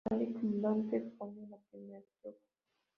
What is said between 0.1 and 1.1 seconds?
y como Dante